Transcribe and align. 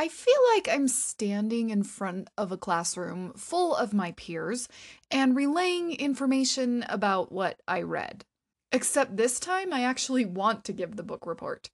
I 0.00 0.06
feel 0.06 0.38
like 0.54 0.68
I'm 0.68 0.86
standing 0.86 1.70
in 1.70 1.82
front 1.82 2.30
of 2.38 2.52
a 2.52 2.56
classroom 2.56 3.32
full 3.32 3.74
of 3.74 3.92
my 3.92 4.12
peers 4.12 4.68
and 5.10 5.34
relaying 5.34 5.90
information 5.90 6.84
about 6.88 7.32
what 7.32 7.60
I 7.66 7.82
read. 7.82 8.24
Except 8.70 9.16
this 9.16 9.40
time, 9.40 9.72
I 9.72 9.82
actually 9.82 10.24
want 10.24 10.62
to 10.66 10.72
give 10.72 10.94
the 10.94 11.02
book 11.02 11.26
report. 11.26 11.70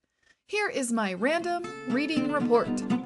Here 0.46 0.70
is 0.70 0.90
my 0.90 1.12
random 1.12 1.64
reading 1.88 2.32
report. 2.32 3.03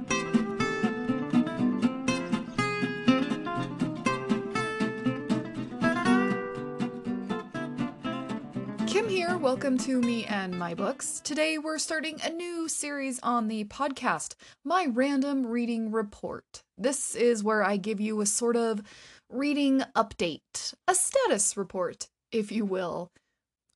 Welcome 9.40 9.78
to 9.78 10.00
me 10.00 10.24
and 10.24 10.58
my 10.58 10.74
books. 10.74 11.20
Today 11.22 11.58
we're 11.58 11.78
starting 11.78 12.20
a 12.22 12.30
new 12.30 12.68
series 12.68 13.20
on 13.22 13.46
the 13.46 13.64
podcast, 13.64 14.34
My 14.64 14.86
Random 14.90 15.46
Reading 15.46 15.92
Report. 15.92 16.64
This 16.76 17.14
is 17.14 17.44
where 17.44 17.62
I 17.62 17.76
give 17.76 18.00
you 18.00 18.20
a 18.20 18.26
sort 18.26 18.56
of 18.56 18.82
reading 19.30 19.84
update, 19.94 20.74
a 20.88 20.94
status 20.94 21.56
report, 21.56 22.08
if 22.32 22.50
you 22.50 22.64
will. 22.64 23.12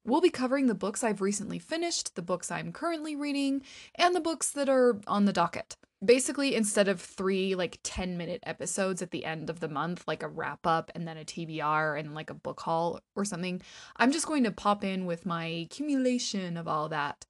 We'll 0.04 0.20
be 0.20 0.30
covering 0.30 0.66
the 0.66 0.74
books 0.74 1.04
I've 1.04 1.20
recently 1.20 1.60
finished, 1.60 2.16
the 2.16 2.22
books 2.22 2.50
I'm 2.50 2.72
currently 2.72 3.14
reading, 3.14 3.62
and 3.94 4.16
the 4.16 4.20
books 4.20 4.50
that 4.50 4.68
are 4.68 5.00
on 5.06 5.26
the 5.26 5.32
docket 5.32 5.76
basically 6.04 6.54
instead 6.54 6.88
of 6.88 7.00
three 7.00 7.54
like 7.54 7.78
10 7.82 8.16
minute 8.16 8.42
episodes 8.44 9.02
at 9.02 9.10
the 9.10 9.24
end 9.24 9.48
of 9.48 9.60
the 9.60 9.68
month 9.68 10.04
like 10.06 10.22
a 10.22 10.28
wrap 10.28 10.66
up 10.66 10.90
and 10.94 11.06
then 11.06 11.16
a 11.16 11.24
tbr 11.24 11.98
and 11.98 12.14
like 12.14 12.30
a 12.30 12.34
book 12.34 12.60
haul 12.60 13.00
or 13.14 13.24
something 13.24 13.60
i'm 13.96 14.12
just 14.12 14.26
going 14.26 14.44
to 14.44 14.50
pop 14.50 14.84
in 14.84 15.06
with 15.06 15.26
my 15.26 15.44
accumulation 15.44 16.56
of 16.56 16.66
all 16.66 16.88
that 16.88 17.24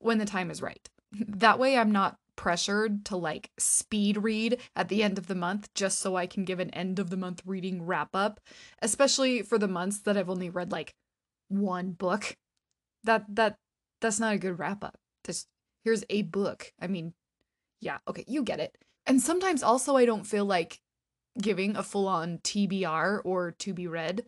when 0.00 0.18
the 0.18 0.24
time 0.24 0.50
is 0.50 0.62
right. 0.62 0.88
That 1.28 1.58
way 1.58 1.76
i'm 1.78 1.92
not 1.92 2.16
pressured 2.36 3.04
to 3.06 3.16
like 3.16 3.50
speed 3.58 4.16
read 4.16 4.60
at 4.76 4.88
the 4.88 5.02
end 5.02 5.18
of 5.18 5.26
the 5.26 5.34
month 5.34 5.72
just 5.74 5.98
so 5.98 6.14
i 6.14 6.26
can 6.26 6.44
give 6.44 6.60
an 6.60 6.70
end 6.70 7.00
of 7.00 7.10
the 7.10 7.16
month 7.16 7.42
reading 7.44 7.84
wrap 7.84 8.10
up 8.14 8.38
especially 8.80 9.42
for 9.42 9.58
the 9.58 9.66
months 9.66 9.98
that 10.00 10.16
i've 10.16 10.30
only 10.30 10.48
read 10.48 10.70
like 10.70 10.94
one 11.48 11.92
book. 11.92 12.36
That 13.04 13.24
that 13.34 13.56
that's 14.00 14.20
not 14.20 14.34
a 14.34 14.38
good 14.38 14.58
wrap 14.58 14.84
up 14.84 14.98
just 15.24 15.48
here's 15.84 16.04
a 16.10 16.22
book. 16.22 16.72
I 16.80 16.86
mean 16.86 17.14
yeah, 17.80 17.98
okay, 18.08 18.24
you 18.26 18.42
get 18.42 18.60
it. 18.60 18.76
And 19.06 19.20
sometimes 19.20 19.62
also 19.62 19.96
I 19.96 20.04
don't 20.04 20.26
feel 20.26 20.44
like 20.44 20.80
giving 21.40 21.76
a 21.76 21.82
full 21.82 22.08
on 22.08 22.38
TBR 22.38 23.20
or 23.24 23.52
to 23.52 23.72
be 23.72 23.86
read 23.86 24.24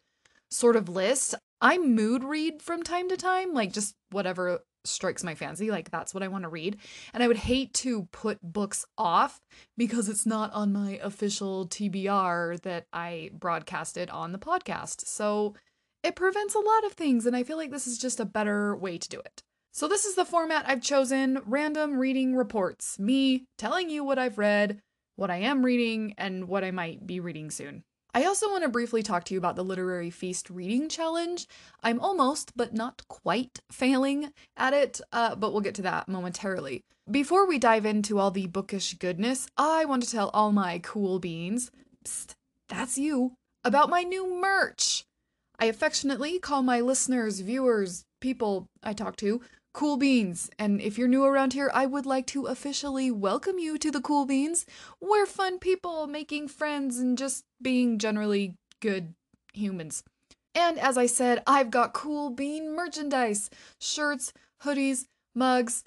sort 0.50 0.76
of 0.76 0.88
list. 0.88 1.34
I 1.60 1.78
mood 1.78 2.24
read 2.24 2.62
from 2.62 2.82
time 2.82 3.08
to 3.08 3.16
time, 3.16 3.52
like 3.52 3.72
just 3.72 3.94
whatever 4.10 4.60
strikes 4.84 5.22
my 5.22 5.34
fancy, 5.34 5.70
like 5.70 5.90
that's 5.90 6.14
what 6.14 6.22
I 6.22 6.28
want 6.28 6.44
to 6.44 6.48
read. 6.48 6.78
And 7.12 7.22
I 7.22 7.28
would 7.28 7.36
hate 7.36 7.74
to 7.74 8.04
put 8.12 8.40
books 8.42 8.86
off 8.96 9.40
because 9.76 10.08
it's 10.08 10.26
not 10.26 10.52
on 10.52 10.72
my 10.72 10.98
official 11.02 11.66
TBR 11.66 12.62
that 12.62 12.86
I 12.92 13.30
broadcasted 13.32 14.08
on 14.10 14.32
the 14.32 14.38
podcast. 14.38 15.06
So 15.06 15.54
it 16.02 16.16
prevents 16.16 16.54
a 16.54 16.60
lot 16.60 16.84
of 16.86 16.92
things, 16.92 17.26
and 17.26 17.36
I 17.36 17.42
feel 17.42 17.58
like 17.58 17.70
this 17.70 17.86
is 17.86 17.98
just 17.98 18.20
a 18.20 18.24
better 18.24 18.74
way 18.74 18.96
to 18.96 19.08
do 19.08 19.20
it. 19.20 19.42
So, 19.72 19.86
this 19.86 20.04
is 20.04 20.16
the 20.16 20.24
format 20.24 20.64
I've 20.66 20.82
chosen 20.82 21.40
random 21.46 21.96
reading 21.96 22.34
reports. 22.34 22.98
Me 22.98 23.44
telling 23.56 23.88
you 23.88 24.02
what 24.02 24.18
I've 24.18 24.36
read, 24.36 24.80
what 25.14 25.30
I 25.30 25.36
am 25.36 25.64
reading, 25.64 26.12
and 26.18 26.48
what 26.48 26.64
I 26.64 26.72
might 26.72 27.06
be 27.06 27.20
reading 27.20 27.52
soon. 27.52 27.84
I 28.12 28.24
also 28.24 28.50
want 28.50 28.64
to 28.64 28.68
briefly 28.68 29.04
talk 29.04 29.22
to 29.24 29.34
you 29.34 29.38
about 29.38 29.54
the 29.54 29.62
Literary 29.62 30.10
Feast 30.10 30.50
Reading 30.50 30.88
Challenge. 30.88 31.46
I'm 31.84 32.00
almost, 32.00 32.56
but 32.56 32.74
not 32.74 33.06
quite, 33.08 33.60
failing 33.70 34.32
at 34.56 34.74
it, 34.74 35.00
uh, 35.12 35.36
but 35.36 35.52
we'll 35.52 35.60
get 35.60 35.76
to 35.76 35.82
that 35.82 36.08
momentarily. 36.08 36.82
Before 37.08 37.46
we 37.46 37.60
dive 37.60 37.86
into 37.86 38.18
all 38.18 38.32
the 38.32 38.48
bookish 38.48 38.94
goodness, 38.94 39.46
I 39.56 39.84
want 39.84 40.02
to 40.02 40.10
tell 40.10 40.30
all 40.30 40.50
my 40.50 40.80
cool 40.80 41.20
beans, 41.20 41.70
psst, 42.04 42.34
that's 42.68 42.98
you, 42.98 43.34
about 43.62 43.88
my 43.88 44.02
new 44.02 44.40
merch. 44.40 45.04
I 45.60 45.66
affectionately 45.66 46.40
call 46.40 46.62
my 46.62 46.80
listeners, 46.80 47.38
viewers, 47.38 48.02
people 48.20 48.66
I 48.82 48.92
talk 48.92 49.14
to 49.16 49.40
Cool 49.72 49.96
Beans. 49.96 50.50
And 50.58 50.80
if 50.80 50.98
you're 50.98 51.08
new 51.08 51.24
around 51.24 51.52
here, 51.52 51.70
I 51.72 51.86
would 51.86 52.06
like 52.06 52.26
to 52.28 52.46
officially 52.46 53.10
welcome 53.10 53.58
you 53.58 53.78
to 53.78 53.90
the 53.90 54.00
Cool 54.00 54.26
Beans. 54.26 54.66
We're 55.00 55.26
fun 55.26 55.58
people 55.58 56.06
making 56.06 56.48
friends 56.48 56.98
and 56.98 57.16
just 57.16 57.44
being 57.62 57.98
generally 57.98 58.56
good 58.80 59.14
humans. 59.52 60.02
And 60.54 60.78
as 60.78 60.98
I 60.98 61.06
said, 61.06 61.42
I've 61.46 61.70
got 61.70 61.94
Cool 61.94 62.30
Bean 62.30 62.74
merchandise 62.74 63.48
shirts, 63.80 64.32
hoodies, 64.64 65.06
mugs, 65.34 65.84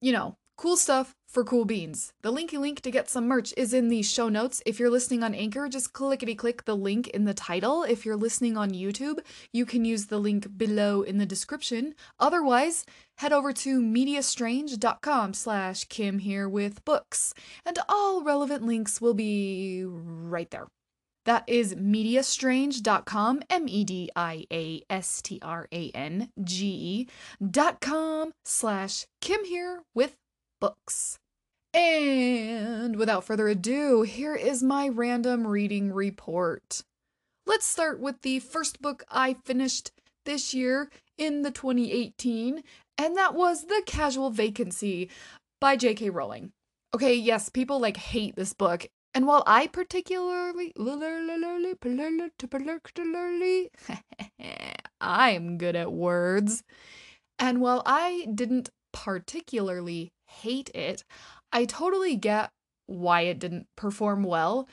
you 0.00 0.12
know, 0.12 0.36
cool 0.60 0.76
stuff 0.76 1.14
for 1.26 1.42
cool 1.42 1.64
beans. 1.64 2.12
The 2.20 2.30
linky 2.30 2.58
link 2.58 2.82
to 2.82 2.90
get 2.90 3.08
some 3.08 3.26
merch 3.26 3.54
is 3.56 3.72
in 3.72 3.88
the 3.88 4.02
show 4.02 4.28
notes. 4.28 4.62
If 4.66 4.78
you're 4.78 4.90
listening 4.90 5.22
on 5.22 5.34
Anchor, 5.34 5.70
just 5.70 5.94
clickety 5.94 6.34
click 6.34 6.66
the 6.66 6.76
link 6.76 7.08
in 7.08 7.24
the 7.24 7.32
title. 7.32 7.82
If 7.82 8.04
you're 8.04 8.14
listening 8.14 8.58
on 8.58 8.72
YouTube, 8.72 9.20
you 9.54 9.64
can 9.64 9.86
use 9.86 10.06
the 10.06 10.18
link 10.18 10.58
below 10.58 11.00
in 11.00 11.16
the 11.16 11.24
description. 11.24 11.94
Otherwise, 12.18 12.84
head 13.16 13.32
over 13.32 13.54
to 13.54 13.80
mediastrange.com 13.80 15.32
slash 15.32 15.84
Kim 15.84 16.18
here 16.18 16.46
with 16.46 16.84
books, 16.84 17.32
and 17.64 17.78
all 17.88 18.22
relevant 18.22 18.62
links 18.62 19.00
will 19.00 19.14
be 19.14 19.82
right 19.86 20.50
there. 20.50 20.66
That 21.26 21.44
is 21.46 21.74
mediastrange.com, 21.74 23.42
M 23.48 23.68
E 23.68 23.84
D 23.84 24.10
I 24.16 24.46
A 24.52 24.82
S 24.90 25.22
T 25.22 25.38
R 25.42 25.68
A 25.72 25.90
N 25.94 26.30
G 26.42 27.08
E.com 27.40 28.32
slash 28.44 29.06
Kim 29.20 29.44
here 29.44 29.82
with 29.94 30.16
books. 30.60 31.18
And 31.72 32.96
without 32.96 33.24
further 33.24 33.48
ado, 33.48 34.02
here 34.02 34.34
is 34.34 34.62
my 34.62 34.88
random 34.88 35.46
reading 35.46 35.92
report. 35.92 36.82
Let's 37.46 37.66
start 37.66 38.00
with 38.00 38.22
the 38.22 38.40
first 38.40 38.82
book 38.82 39.04
I 39.08 39.34
finished 39.44 39.92
this 40.24 40.52
year 40.52 40.90
in 41.16 41.42
the 41.42 41.50
2018, 41.50 42.62
and 42.98 43.16
that 43.16 43.34
was 43.34 43.66
The 43.66 43.82
Casual 43.86 44.30
Vacancy 44.30 45.08
by 45.60 45.76
J.K. 45.76 46.10
Rowling. 46.10 46.52
Okay, 46.94 47.14
yes, 47.14 47.48
people 47.48 47.78
like 47.78 47.96
hate 47.96 48.36
this 48.36 48.52
book, 48.52 48.88
and 49.14 49.26
while 49.26 49.44
I 49.46 49.68
particularly, 49.68 50.72
particularly, 50.76 51.74
I'm 55.00 55.58
good 55.58 55.76
at 55.76 55.92
words, 55.92 56.62
and 57.38 57.60
while 57.60 57.82
I 57.86 58.26
didn't 58.34 58.70
particularly 58.92 60.12
hate 60.30 60.70
it, 60.74 61.04
I 61.52 61.64
totally 61.64 62.16
get 62.16 62.50
why 62.86 63.22
it 63.22 63.38
didn't 63.38 63.66
perform 63.76 64.22
well 64.22 64.68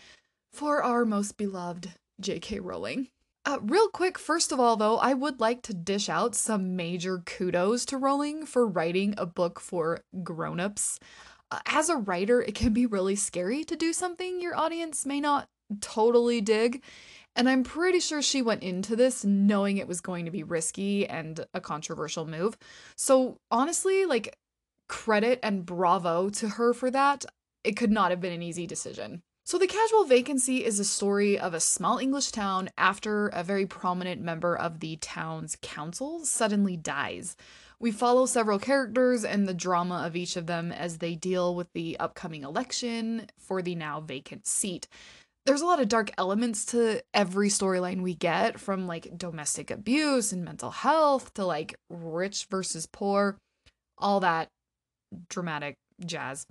for 0.51 0.84
our 0.84 1.06
most 1.06 1.38
beloved 1.38 1.94
J.K. 2.19 2.59
Rowling. 2.59 3.09
Uh, 3.45 3.59
real 3.62 3.88
quick, 3.88 4.19
first 4.19 4.51
of 4.51 4.59
all, 4.59 4.75
though, 4.75 4.97
I 4.97 5.13
would 5.13 5.40
like 5.40 5.62
to 5.63 5.73
dish 5.73 6.09
out 6.09 6.35
some 6.35 6.75
major 6.75 7.19
kudos 7.19 7.85
to 7.85 7.97
Rowling 7.97 8.45
for 8.45 8.68
writing 8.68 9.13
a 9.18 9.25
book 9.25 9.59
for 9.59 10.01
grown-ups. 10.23 11.00
Uh, 11.50 11.59
as 11.66 11.88
a 11.88 11.95
writer, 11.95 12.41
it 12.41 12.56
can 12.56 12.74
be 12.74 12.85
really 12.85 13.16
scary 13.16 13.63
to 13.63 13.78
do 13.78 13.94
something 13.94 14.41
your 14.41 14.57
audience 14.57 15.06
may 15.06 15.22
not 15.22 15.47
totally 15.79 16.41
dig. 16.41 16.84
And 17.38 17.47
I'm 17.47 17.63
pretty 17.63 18.00
sure 18.00 18.22
she 18.22 18.41
went 18.41 18.63
into 18.63 18.95
this 18.95 19.24
knowing 19.24 19.78
it 19.78 19.88
was 19.88 20.01
going 20.01 20.25
to 20.25 20.31
be 20.31 20.44
risky 20.44 21.07
and 21.07 21.45
a 21.53 21.62
controversial 21.62 22.25
move. 22.25 22.57
So, 22.97 23.38
honestly, 23.51 24.06
like, 24.06 24.35
credit 24.88 25.40
and 25.44 25.66
bravo 25.66 26.30
to 26.30 26.50
her 26.50 26.74
for 26.74 26.92
that. 26.92 27.25
It 27.64 27.78
could 27.78 27.92
not 27.92 28.12
have 28.12 28.22
been 28.22 28.34
an 28.34 28.42
easy 28.42 28.68
decision. 28.68 29.22
So, 29.46 29.58
The 29.58 29.68
Casual 29.68 30.03
Vacancy 30.03 30.66
is 30.66 30.78
a 30.78 30.84
story 30.84 31.40
of 31.40 31.53
a 31.53 31.62
small 31.62 32.00
English 32.00 32.31
town 32.31 32.68
after 32.78 33.30
a 33.30 33.44
very 33.44 33.66
prominent 33.66 34.22
member 34.22 34.58
of 34.58 34.81
the 34.81 34.98
town's 34.98 35.58
council 35.62 36.25
suddenly 36.25 36.75
dies. 36.75 37.38
We 37.80 37.92
follow 37.92 38.25
several 38.25 38.59
characters 38.59 39.24
and 39.24 39.48
the 39.48 39.53
drama 39.53 40.03
of 40.06 40.18
each 40.18 40.36
of 40.36 40.48
them 40.48 40.74
as 40.74 40.98
they 40.98 41.16
deal 41.16 41.56
with 41.56 41.72
the 41.72 41.98
upcoming 41.98 42.44
election 42.44 43.28
for 43.38 43.62
the 43.62 43.75
now 43.75 44.01
vacant 44.01 44.48
seat. 44.48 44.90
There's 45.45 45.62
a 45.62 45.66
lot 45.66 45.80
of 45.80 45.88
dark 45.88 46.12
elements 46.18 46.66
to 46.68 47.01
every 47.13 47.48
storyline 47.48 48.01
we 48.01 48.16
get, 48.16 48.60
from 48.60 48.86
like 48.86 49.18
domestic 49.18 49.72
abuse 49.72 50.33
and 50.33 50.44
mental 50.44 50.72
health 50.72 51.33
to 51.36 51.45
like 51.45 51.75
rich 51.90 52.48
versus 52.50 52.86
poor, 52.86 53.38
all 53.98 54.19
that 54.19 54.50
dramatic 55.30 55.75
jazz. 56.06 56.45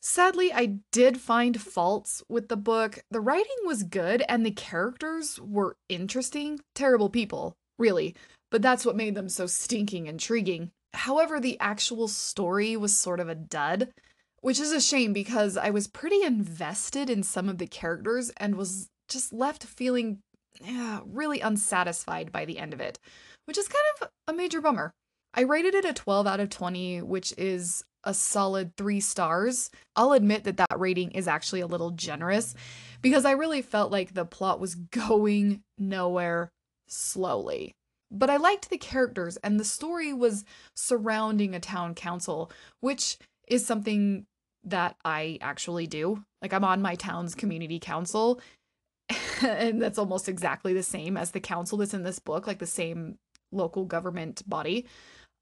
Sadly, 0.00 0.52
I 0.52 0.78
did 0.90 1.20
find 1.20 1.60
faults 1.60 2.22
with 2.28 2.48
the 2.48 2.56
book. 2.56 2.98
The 3.10 3.20
writing 3.20 3.56
was 3.64 3.84
good 3.84 4.24
and 4.28 4.44
the 4.44 4.50
characters 4.50 5.38
were 5.40 5.76
interesting. 5.88 6.60
Terrible 6.74 7.08
people, 7.08 7.54
really, 7.78 8.16
but 8.50 8.62
that's 8.62 8.84
what 8.84 8.96
made 8.96 9.14
them 9.14 9.28
so 9.28 9.46
stinking 9.46 10.08
intriguing. 10.08 10.72
However, 10.94 11.38
the 11.38 11.58
actual 11.60 12.08
story 12.08 12.76
was 12.76 12.96
sort 12.96 13.20
of 13.20 13.28
a 13.28 13.34
dud, 13.34 13.92
which 14.40 14.58
is 14.58 14.72
a 14.72 14.80
shame 14.80 15.12
because 15.12 15.56
I 15.56 15.70
was 15.70 15.86
pretty 15.86 16.22
invested 16.22 17.08
in 17.08 17.22
some 17.22 17.48
of 17.48 17.58
the 17.58 17.66
characters 17.68 18.30
and 18.38 18.56
was 18.56 18.88
just 19.08 19.32
left 19.32 19.64
feeling 19.64 20.18
yeah, 20.60 21.00
really 21.06 21.40
unsatisfied 21.40 22.32
by 22.32 22.44
the 22.44 22.58
end 22.58 22.74
of 22.74 22.80
it, 22.80 22.98
which 23.46 23.58
is 23.58 23.68
kind 23.68 23.84
of 24.00 24.08
a 24.28 24.32
major 24.32 24.60
bummer. 24.60 24.92
I 25.34 25.42
rated 25.42 25.74
it 25.74 25.84
a 25.84 25.92
12 25.92 26.26
out 26.26 26.40
of 26.40 26.50
20, 26.50 27.02
which 27.02 27.32
is 27.38 27.84
a 28.04 28.14
solid 28.14 28.76
three 28.76 29.00
stars. 29.00 29.70
I'll 29.96 30.12
admit 30.12 30.44
that 30.44 30.56
that 30.56 30.78
rating 30.78 31.12
is 31.12 31.28
actually 31.28 31.60
a 31.60 31.66
little 31.66 31.90
generous 31.90 32.54
because 33.00 33.24
I 33.24 33.32
really 33.32 33.62
felt 33.62 33.92
like 33.92 34.14
the 34.14 34.24
plot 34.24 34.60
was 34.60 34.74
going 34.74 35.62
nowhere 35.78 36.50
slowly. 36.86 37.74
But 38.10 38.28
I 38.28 38.36
liked 38.36 38.68
the 38.68 38.76
characters, 38.76 39.38
and 39.38 39.58
the 39.58 39.64
story 39.64 40.12
was 40.12 40.44
surrounding 40.76 41.54
a 41.54 41.60
town 41.60 41.94
council, 41.94 42.52
which 42.80 43.16
is 43.48 43.66
something 43.66 44.26
that 44.64 44.96
I 45.02 45.38
actually 45.40 45.86
do. 45.86 46.22
Like, 46.42 46.52
I'm 46.52 46.64
on 46.64 46.82
my 46.82 46.94
town's 46.94 47.34
community 47.34 47.78
council, 47.78 48.38
and 49.42 49.80
that's 49.80 49.98
almost 49.98 50.28
exactly 50.28 50.74
the 50.74 50.82
same 50.82 51.16
as 51.16 51.30
the 51.30 51.40
council 51.40 51.78
that's 51.78 51.94
in 51.94 52.02
this 52.02 52.18
book, 52.18 52.46
like 52.46 52.58
the 52.58 52.66
same 52.66 53.16
local 53.50 53.86
government 53.86 54.42
body. 54.46 54.86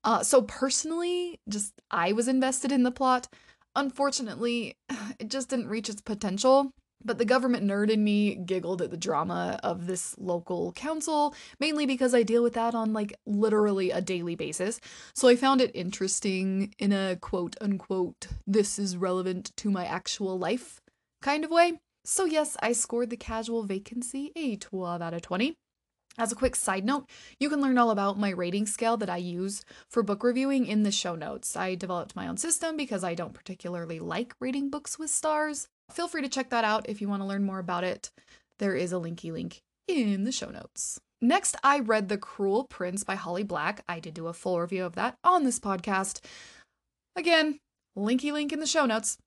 Uh, 0.04 0.22
so 0.22 0.42
personally, 0.42 1.40
just 1.48 1.74
I 1.90 2.12
was 2.12 2.28
invested 2.28 2.72
in 2.72 2.82
the 2.82 2.90
plot. 2.90 3.28
Unfortunately, 3.76 4.76
it 5.18 5.28
just 5.28 5.48
didn't 5.50 5.68
reach 5.68 5.88
its 5.88 6.00
potential. 6.00 6.72
But 7.02 7.16
the 7.16 7.24
government 7.24 7.64
nerd 7.64 7.88
in 7.88 8.04
me 8.04 8.34
giggled 8.34 8.82
at 8.82 8.90
the 8.90 8.96
drama 8.98 9.58
of 9.62 9.86
this 9.86 10.14
local 10.18 10.72
council, 10.72 11.34
mainly 11.58 11.86
because 11.86 12.14
I 12.14 12.22
deal 12.22 12.42
with 12.42 12.52
that 12.54 12.74
on 12.74 12.92
like 12.92 13.14
literally 13.24 13.90
a 13.90 14.02
daily 14.02 14.34
basis. 14.34 14.80
So 15.14 15.26
I 15.26 15.34
found 15.34 15.62
it 15.62 15.70
interesting 15.72 16.74
in 16.78 16.92
a 16.92 17.16
quote 17.16 17.56
unquote, 17.58 18.26
this 18.46 18.78
is 18.78 18.98
relevant 18.98 19.56
to 19.56 19.70
my 19.70 19.86
actual 19.86 20.38
life 20.38 20.82
kind 21.22 21.42
of 21.42 21.50
way. 21.50 21.80
So, 22.04 22.24
yes, 22.24 22.56
I 22.62 22.72
scored 22.72 23.10
the 23.10 23.16
casual 23.16 23.64
vacancy 23.64 24.32
a 24.34 24.56
12 24.56 25.02
out 25.02 25.14
of 25.14 25.22
20. 25.22 25.54
As 26.18 26.32
a 26.32 26.36
quick 26.36 26.56
side 26.56 26.84
note, 26.84 27.08
you 27.38 27.48
can 27.48 27.60
learn 27.60 27.78
all 27.78 27.90
about 27.90 28.18
my 28.18 28.30
rating 28.30 28.66
scale 28.66 28.96
that 28.96 29.08
I 29.08 29.16
use 29.16 29.64
for 29.88 30.02
book 30.02 30.22
reviewing 30.24 30.66
in 30.66 30.82
the 30.82 30.90
show 30.90 31.14
notes. 31.14 31.56
I 31.56 31.74
developed 31.74 32.16
my 32.16 32.26
own 32.26 32.36
system 32.36 32.76
because 32.76 33.04
I 33.04 33.14
don't 33.14 33.32
particularly 33.32 34.00
like 34.00 34.34
rating 34.40 34.70
books 34.70 34.98
with 34.98 35.10
stars. 35.10 35.68
Feel 35.90 36.08
free 36.08 36.22
to 36.22 36.28
check 36.28 36.50
that 36.50 36.64
out 36.64 36.88
if 36.88 37.00
you 37.00 37.08
want 37.08 37.22
to 37.22 37.26
learn 37.26 37.44
more 37.44 37.58
about 37.58 37.84
it. 37.84 38.10
There 38.58 38.74
is 38.74 38.92
a 38.92 38.96
linky 38.96 39.32
link 39.32 39.62
in 39.88 40.24
the 40.24 40.32
show 40.32 40.50
notes. 40.50 41.00
Next, 41.22 41.56
I 41.62 41.80
read 41.80 42.08
The 42.08 42.18
Cruel 42.18 42.64
Prince 42.64 43.04
by 43.04 43.14
Holly 43.14 43.42
Black. 43.42 43.84
I 43.88 44.00
did 44.00 44.14
do 44.14 44.26
a 44.26 44.32
full 44.32 44.60
review 44.60 44.84
of 44.84 44.94
that 44.94 45.16
on 45.22 45.44
this 45.44 45.58
podcast. 45.58 46.24
Again, 47.14 47.60
linky 47.96 48.32
link 48.32 48.52
in 48.52 48.60
the 48.60 48.66
show 48.66 48.86
notes. 48.86 49.18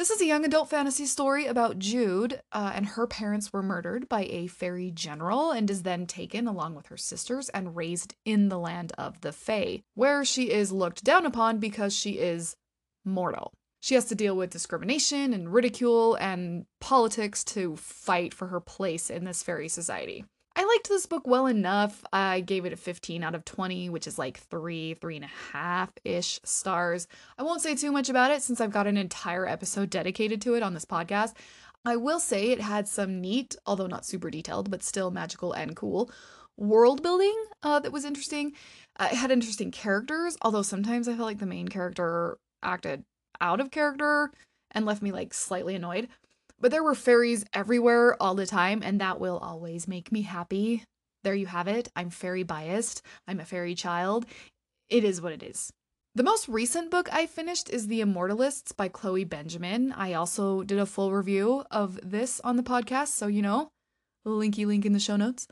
This 0.00 0.08
is 0.08 0.22
a 0.22 0.26
young 0.26 0.46
adult 0.46 0.70
fantasy 0.70 1.04
story 1.04 1.44
about 1.44 1.78
Jude, 1.78 2.40
uh, 2.52 2.72
and 2.74 2.86
her 2.86 3.06
parents 3.06 3.52
were 3.52 3.62
murdered 3.62 4.08
by 4.08 4.22
a 4.30 4.46
fairy 4.46 4.90
general 4.90 5.50
and 5.50 5.70
is 5.70 5.82
then 5.82 6.06
taken 6.06 6.46
along 6.46 6.74
with 6.74 6.86
her 6.86 6.96
sisters 6.96 7.50
and 7.50 7.76
raised 7.76 8.14
in 8.24 8.48
the 8.48 8.58
land 8.58 8.94
of 8.96 9.20
the 9.20 9.30
Fae, 9.30 9.82
where 9.96 10.24
she 10.24 10.50
is 10.52 10.72
looked 10.72 11.04
down 11.04 11.26
upon 11.26 11.58
because 11.58 11.94
she 11.94 12.12
is 12.12 12.56
mortal. 13.04 13.52
She 13.80 13.94
has 13.94 14.06
to 14.06 14.14
deal 14.14 14.34
with 14.34 14.48
discrimination 14.48 15.34
and 15.34 15.52
ridicule 15.52 16.14
and 16.14 16.64
politics 16.80 17.44
to 17.44 17.76
fight 17.76 18.32
for 18.32 18.46
her 18.46 18.58
place 18.58 19.10
in 19.10 19.26
this 19.26 19.42
fairy 19.42 19.68
society. 19.68 20.24
I 20.56 20.64
liked 20.64 20.88
this 20.88 21.06
book 21.06 21.26
well 21.26 21.46
enough. 21.46 22.04
I 22.12 22.40
gave 22.40 22.64
it 22.64 22.72
a 22.72 22.76
15 22.76 23.22
out 23.22 23.34
of 23.34 23.44
20, 23.44 23.88
which 23.88 24.06
is 24.06 24.18
like 24.18 24.38
three, 24.38 24.94
three 24.94 25.16
and 25.16 25.24
a 25.24 25.52
half 25.52 25.90
ish 26.04 26.40
stars. 26.44 27.06
I 27.38 27.42
won't 27.42 27.62
say 27.62 27.74
too 27.74 27.92
much 27.92 28.08
about 28.08 28.32
it 28.32 28.42
since 28.42 28.60
I've 28.60 28.72
got 28.72 28.86
an 28.86 28.96
entire 28.96 29.46
episode 29.46 29.90
dedicated 29.90 30.40
to 30.42 30.54
it 30.54 30.62
on 30.62 30.74
this 30.74 30.84
podcast. 30.84 31.34
I 31.84 31.96
will 31.96 32.20
say 32.20 32.50
it 32.50 32.60
had 32.60 32.88
some 32.88 33.20
neat, 33.20 33.56
although 33.64 33.86
not 33.86 34.04
super 34.04 34.30
detailed, 34.30 34.70
but 34.70 34.82
still 34.82 35.10
magical 35.10 35.52
and 35.52 35.76
cool 35.76 36.10
world 36.60 37.02
building 37.02 37.34
uh, 37.62 37.80
that 37.80 37.92
was 37.92 38.04
interesting. 38.04 38.52
Uh, 38.98 39.08
it 39.10 39.16
had 39.16 39.30
interesting 39.30 39.70
characters, 39.70 40.36
although 40.42 40.62
sometimes 40.62 41.08
I 41.08 41.14
felt 41.14 41.26
like 41.26 41.38
the 41.38 41.46
main 41.46 41.68
character 41.68 42.38
acted 42.62 43.04
out 43.40 43.60
of 43.60 43.70
character 43.70 44.30
and 44.72 44.84
left 44.84 45.02
me 45.02 45.10
like 45.10 45.32
slightly 45.32 45.74
annoyed. 45.74 46.08
But 46.60 46.70
there 46.70 46.82
were 46.84 46.94
fairies 46.94 47.44
everywhere 47.54 48.16
all 48.20 48.34
the 48.34 48.46
time, 48.46 48.82
and 48.84 49.00
that 49.00 49.18
will 49.18 49.38
always 49.38 49.88
make 49.88 50.12
me 50.12 50.22
happy. 50.22 50.84
There 51.24 51.34
you 51.34 51.46
have 51.46 51.68
it. 51.68 51.88
I'm 51.96 52.10
fairy 52.10 52.42
biased. 52.42 53.02
I'm 53.26 53.40
a 53.40 53.44
fairy 53.44 53.74
child. 53.74 54.26
It 54.88 55.04
is 55.04 55.20
what 55.20 55.32
it 55.32 55.42
is. 55.42 55.72
The 56.14 56.22
most 56.22 56.48
recent 56.48 56.90
book 56.90 57.08
I 57.12 57.26
finished 57.26 57.70
is 57.70 57.86
The 57.86 58.00
Immortalists 58.00 58.72
by 58.72 58.88
Chloe 58.88 59.24
Benjamin. 59.24 59.92
I 59.92 60.14
also 60.14 60.64
did 60.64 60.78
a 60.78 60.86
full 60.86 61.12
review 61.12 61.64
of 61.70 62.00
this 62.02 62.40
on 62.40 62.56
the 62.56 62.62
podcast, 62.62 63.08
so 63.08 63.26
you 63.26 63.42
know, 63.42 63.68
linky 64.26 64.66
link 64.66 64.84
in 64.84 64.92
the 64.92 64.98
show 64.98 65.16
notes. 65.16 65.46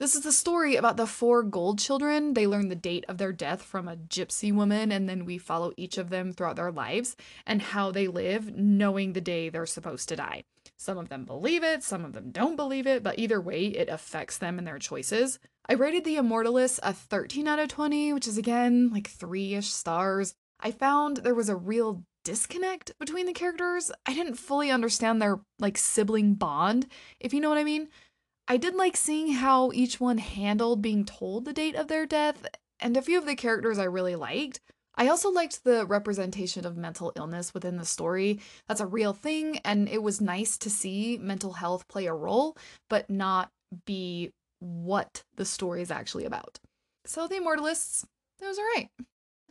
This 0.00 0.14
is 0.14 0.22
the 0.22 0.32
story 0.32 0.76
about 0.76 0.96
the 0.96 1.06
four 1.06 1.42
gold 1.42 1.78
children. 1.78 2.32
They 2.32 2.46
learn 2.46 2.68
the 2.68 2.74
date 2.74 3.04
of 3.06 3.18
their 3.18 3.34
death 3.34 3.60
from 3.60 3.86
a 3.86 3.96
gypsy 3.96 4.50
woman, 4.50 4.90
and 4.90 5.06
then 5.06 5.26
we 5.26 5.36
follow 5.36 5.74
each 5.76 5.98
of 5.98 6.08
them 6.08 6.32
throughout 6.32 6.56
their 6.56 6.72
lives 6.72 7.16
and 7.46 7.60
how 7.60 7.90
they 7.90 8.08
live, 8.08 8.56
knowing 8.56 9.12
the 9.12 9.20
day 9.20 9.50
they're 9.50 9.66
supposed 9.66 10.08
to 10.08 10.16
die. 10.16 10.44
Some 10.78 10.96
of 10.96 11.10
them 11.10 11.26
believe 11.26 11.62
it, 11.62 11.82
some 11.82 12.06
of 12.06 12.14
them 12.14 12.30
don't 12.30 12.56
believe 12.56 12.86
it, 12.86 13.02
but 13.02 13.18
either 13.18 13.42
way, 13.42 13.66
it 13.66 13.90
affects 13.90 14.38
them 14.38 14.56
and 14.56 14.66
their 14.66 14.78
choices. 14.78 15.38
I 15.68 15.74
rated 15.74 16.04
The 16.04 16.16
Immortalists 16.16 16.80
a 16.82 16.94
13 16.94 17.46
out 17.46 17.58
of 17.58 17.68
20, 17.68 18.14
which 18.14 18.26
is 18.26 18.38
again 18.38 18.88
like 18.90 19.06
three 19.06 19.52
ish 19.52 19.68
stars. 19.68 20.34
I 20.58 20.70
found 20.70 21.18
there 21.18 21.34
was 21.34 21.50
a 21.50 21.56
real 21.56 22.04
disconnect 22.24 22.92
between 22.98 23.26
the 23.26 23.34
characters. 23.34 23.92
I 24.06 24.14
didn't 24.14 24.36
fully 24.36 24.70
understand 24.70 25.20
their 25.20 25.40
like 25.58 25.76
sibling 25.76 26.34
bond, 26.34 26.86
if 27.18 27.34
you 27.34 27.40
know 27.40 27.50
what 27.50 27.58
I 27.58 27.64
mean. 27.64 27.88
I 28.50 28.56
did 28.56 28.74
like 28.74 28.96
seeing 28.96 29.34
how 29.34 29.70
each 29.72 30.00
one 30.00 30.18
handled 30.18 30.82
being 30.82 31.04
told 31.04 31.44
the 31.44 31.52
date 31.52 31.76
of 31.76 31.86
their 31.86 32.04
death, 32.04 32.44
and 32.80 32.96
a 32.96 33.02
few 33.02 33.16
of 33.16 33.24
the 33.24 33.36
characters 33.36 33.78
I 33.78 33.84
really 33.84 34.16
liked. 34.16 34.58
I 34.96 35.06
also 35.06 35.30
liked 35.30 35.62
the 35.62 35.86
representation 35.86 36.66
of 36.66 36.76
mental 36.76 37.12
illness 37.14 37.54
within 37.54 37.76
the 37.76 37.84
story. 37.84 38.40
That's 38.66 38.80
a 38.80 38.88
real 38.88 39.12
thing, 39.12 39.58
and 39.58 39.88
it 39.88 40.02
was 40.02 40.20
nice 40.20 40.58
to 40.58 40.68
see 40.68 41.16
mental 41.16 41.52
health 41.52 41.86
play 41.86 42.06
a 42.06 42.12
role, 42.12 42.56
but 42.88 43.08
not 43.08 43.52
be 43.86 44.32
what 44.58 45.22
the 45.36 45.44
story 45.44 45.80
is 45.80 45.92
actually 45.92 46.24
about. 46.24 46.58
So, 47.06 47.28
The 47.28 47.36
Immortalists, 47.36 48.04
that 48.40 48.48
was 48.48 48.58
alright. 48.58 48.88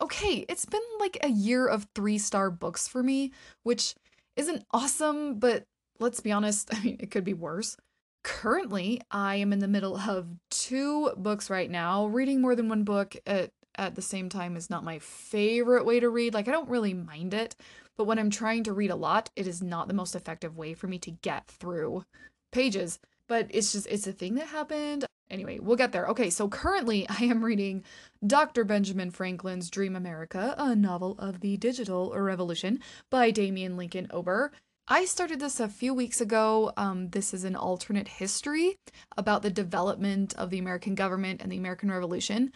Okay, 0.02 0.46
it's 0.50 0.66
been 0.66 0.82
like 1.00 1.18
a 1.24 1.30
year 1.30 1.68
of 1.68 1.88
three 1.96 2.18
star 2.18 2.52
books 2.52 2.86
for 2.86 3.02
me, 3.02 3.32
which 3.64 3.96
isn't 4.36 4.66
awesome, 4.72 5.40
but 5.40 5.64
let's 6.02 6.20
be 6.20 6.34
honest, 6.34 6.68
I 6.74 6.84
mean, 6.84 6.98
it 7.00 7.12
could 7.12 7.24
be 7.24 7.34
worse. 7.34 7.78
Currently, 8.24 9.02
I 9.10 9.36
am 9.36 9.54
in 9.54 9.60
the 9.60 9.68
middle 9.68 9.98
of 9.98 10.28
two 10.50 11.12
books 11.18 11.50
right 11.50 11.70
now. 11.70 12.08
Reading 12.08 12.42
more 12.42 12.56
than 12.56 12.70
one 12.70 12.84
book 12.84 13.16
at, 13.26 13.52
at 13.76 13.96
the 13.96 14.02
same 14.02 14.30
time 14.30 14.58
is 14.58 14.70
not 14.70 14.84
my 14.84 15.00
favorite 15.00 15.86
way 15.86 16.00
to 16.00 16.10
read. 16.10 16.34
Like, 16.34 16.48
I 16.48 16.52
don't 16.52 16.70
really 16.70 16.94
mind 16.94 17.34
it, 17.34 17.56
but 17.98 18.06
when 18.06 18.20
I'm 18.20 18.30
trying 18.30 18.64
to 18.66 18.74
read 18.74 18.92
a 18.92 18.96
lot, 18.96 19.30
it 19.36 19.48
is 19.48 19.62
not 19.62 19.88
the 19.88 19.94
most 19.94 20.16
effective 20.16 20.58
way 20.58 20.74
for 20.74 20.88
me 20.88 21.00
to 21.00 21.12
get 21.12 21.48
through 21.48 22.04
pages. 22.52 23.00
But 23.28 23.48
it's 23.52 23.72
just, 23.72 23.88
it's 23.88 24.08
a 24.08 24.12
thing 24.12 24.36
that 24.36 24.48
happened. 24.48 25.06
Anyway, 25.30 25.60
we'll 25.60 25.78
get 25.78 25.92
there. 25.92 26.08
Okay, 26.08 26.30
so 26.30 26.50
currently 26.50 27.08
I 27.20 27.24
am 27.24 27.44
reading 27.44 27.84
Dr. 28.26 28.64
Benjamin 28.66 29.12
Franklin's 29.12 29.70
Dream 29.70 29.96
America, 29.96 30.56
a 30.58 30.76
novel 30.76 31.16
of 31.20 31.40
the 31.40 31.58
digital 31.58 32.12
revolution 32.14 32.80
by 33.10 33.32
Damien 33.32 33.78
Lincoln 33.78 34.08
Ober. 34.12 34.52
I 34.92 35.06
started 35.06 35.40
this 35.40 35.60
a 35.60 35.68
few 35.68 35.94
weeks 35.94 36.20
ago. 36.20 36.74
Um, 36.76 37.10
this 37.10 37.32
is 37.32 37.44
an 37.44 37.56
alternate 37.56 38.08
history 38.08 38.76
about 39.16 39.44
the 39.44 39.52
development 39.52 40.34
of 40.36 40.50
the 40.50 40.58
American 40.58 40.96
government 40.96 41.44
and 41.44 41.52
the 41.52 41.58
American 41.58 41.92
Revolution, 41.92 42.52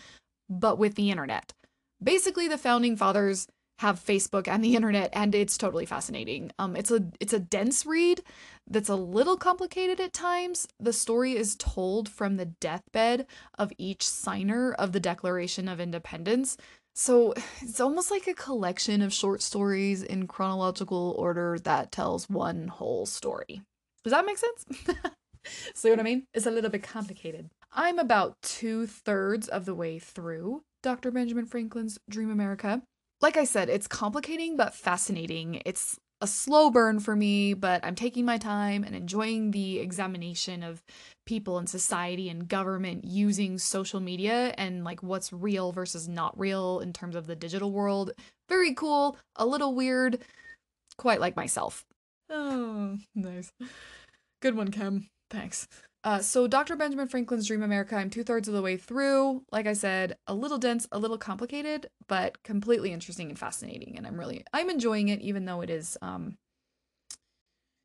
but 0.50 0.80
with 0.80 0.96
the 0.96 1.12
internet. 1.12 1.54
Basically, 2.04 2.48
the 2.48 2.58
founding 2.58 2.96
fathers 2.98 3.46
have 3.80 4.04
Facebook 4.04 4.48
and 4.48 4.64
the 4.64 4.76
internet, 4.76 5.12
and 5.14 5.36
it's 5.36 5.60
totally 5.60 5.86
fascinating. 5.86 6.52
Um, 6.58 6.76
it's 6.76 6.90
a 6.90 7.06
it's 7.20 7.34
a 7.34 7.40
dense 7.40 7.86
read 7.86 8.22
that's 8.68 8.90
a 8.90 8.96
little 8.96 9.38
complicated 9.38 10.00
at 10.00 10.12
times. 10.12 10.68
The 10.80 10.94
story 10.94 11.36
is 11.36 11.56
told 11.56 12.10
from 12.10 12.38
the 12.38 12.46
deathbed 12.46 13.28
of 13.60 13.72
each 13.78 14.08
signer 14.08 14.74
of 14.74 14.92
the 14.92 15.00
Declaration 15.00 15.68
of 15.68 15.80
Independence, 15.80 16.58
so 16.94 17.34
it's 17.62 17.80
almost 17.80 18.12
like 18.12 18.28
a 18.28 18.34
collection 18.34 19.02
of 19.02 19.14
short 19.14 19.42
stories 19.42 20.04
in 20.04 20.28
chronological 20.28 21.16
order 21.18 21.60
that 21.64 21.92
tells 21.92 22.30
one 22.30 22.68
whole 22.68 23.06
story. 23.06 23.62
Does 24.04 24.12
that 24.12 24.26
make 24.26 24.38
sense? 24.38 24.66
See 25.76 25.90
what 25.90 26.00
I 26.00 26.04
mean? 26.04 26.28
It's 26.34 26.46
a 26.46 26.52
little 26.52 26.70
bit 26.70 26.84
complicated. 26.84 27.50
I'm 27.72 28.00
about 28.00 28.42
two 28.42 28.86
thirds 28.88 29.48
of 29.48 29.66
the 29.66 29.76
way 29.76 30.00
through 30.00 30.64
Dr. 30.82 31.12
Benjamin 31.12 31.46
Franklin's 31.46 31.98
Dream 32.10 32.30
America. 32.30 32.82
Like 33.22 33.38
I 33.38 33.46
said, 33.46 33.70
it's 33.70 33.88
complicating 33.88 34.58
but 34.58 34.74
fascinating. 34.74 35.62
It's 35.66 35.98
a 36.24 36.28
slow 36.28 36.70
burn 36.70 37.02
for 37.02 37.18
me, 37.18 37.54
but 37.54 37.84
I'm 37.84 37.96
taking 37.96 38.24
my 38.24 38.38
time 38.38 38.86
and 38.86 38.96
enjoying 38.96 39.52
the 39.52 39.80
examination 39.80 40.64
of 40.64 40.82
people 41.26 41.58
and 41.58 41.68
society 41.68 42.30
and 42.30 42.48
government 42.48 43.04
using 43.04 43.58
social 43.58 44.00
media 44.00 44.56
and 44.58 44.86
like 44.86 45.04
what's 45.04 45.34
real 45.34 45.74
versus 45.74 46.08
not 46.08 46.40
real 46.40 46.80
in 46.80 46.94
terms 46.94 47.18
of 47.18 47.28
the 47.28 47.36
digital 47.36 47.74
world. 47.74 48.12
Very 48.48 48.74
cool, 48.74 49.18
a 49.36 49.46
little 49.46 49.76
weird, 49.76 50.24
quite 50.98 51.20
like 51.20 51.36
myself. 51.36 51.84
Oh, 52.30 52.98
nice. 53.14 53.52
Good 54.42 54.56
one, 54.56 54.72
Kim. 54.72 55.10
Thanks. 55.30 55.68
Uh, 56.04 56.20
so, 56.20 56.48
Dr. 56.48 56.76
Benjamin 56.76 57.08
Franklin's 57.08 57.48
Dream 57.48 57.64
America, 57.64 57.96
I'm 57.96 58.10
two 58.10 58.24
thirds 58.24 58.50
of 58.50 58.54
the 58.54 58.62
way 58.62 58.76
through. 58.76 59.44
Like 59.52 59.68
I 59.68 59.74
said, 59.74 60.18
a 60.28 60.34
little 60.34 60.58
dense, 60.58 60.86
a 60.92 61.00
little 61.00 61.18
complicated, 61.18 61.88
but 62.08 62.44
completely 62.44 62.92
interesting 62.92 63.30
and 63.30 63.40
fascinating. 63.40 63.98
And 63.98 64.06
I'm 64.06 64.20
really, 64.20 64.44
I'm 64.52 64.70
enjoying 64.70 65.08
it, 65.08 65.22
even 65.22 65.46
though 65.46 65.62
it 65.62 65.70
is 65.70 65.98
um, 66.02 66.38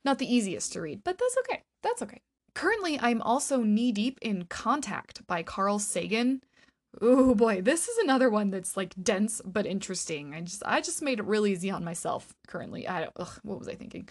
not 0.04 0.18
the 0.18 0.32
easiest 0.32 0.72
to 0.72 0.80
read. 0.80 1.02
But 1.04 1.18
that's 1.18 1.36
okay. 1.40 1.62
That's 1.82 2.02
okay. 2.02 2.20
Currently, 2.54 2.98
I'm 3.00 3.22
also 3.22 3.62
knee 3.62 3.92
deep 3.92 4.18
in 4.20 4.46
Contact 4.46 5.24
by 5.28 5.44
Carl 5.44 5.78
Sagan. 5.78 6.42
Oh 7.00 7.34
boy, 7.34 7.60
this 7.62 7.86
is 7.86 7.98
another 7.98 8.30
one 8.30 8.50
that's 8.50 8.76
like 8.76 8.94
dense 9.00 9.40
but 9.44 9.66
interesting. 9.66 10.34
I 10.34 10.40
just 10.40 10.62
I 10.66 10.80
just 10.80 11.02
made 11.02 11.20
it 11.20 11.26
real 11.26 11.46
easy 11.46 11.70
on 11.70 11.84
myself 11.84 12.34
currently. 12.48 12.88
I 12.88 13.02
don't 13.02 13.12
ugh, 13.16 13.38
what 13.42 13.58
was 13.58 13.68
I 13.68 13.74
thinking? 13.74 14.08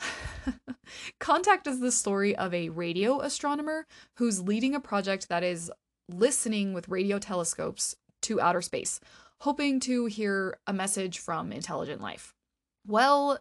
Contact 1.20 1.66
is 1.66 1.80
the 1.80 1.92
story 1.92 2.34
of 2.36 2.52
a 2.52 2.68
radio 2.70 3.20
astronomer 3.20 3.86
who's 4.16 4.40
leading 4.40 4.74
a 4.74 4.80
project 4.80 5.28
that 5.28 5.42
is 5.42 5.70
listening 6.08 6.72
with 6.72 6.88
radio 6.88 7.18
telescopes 7.18 7.94
to 8.22 8.40
outer 8.40 8.62
space, 8.62 9.00
hoping 9.40 9.80
to 9.80 10.06
hear 10.06 10.58
a 10.66 10.72
message 10.72 11.18
from 11.18 11.52
intelligent 11.52 12.00
life. 12.00 12.34
Well, 12.86 13.38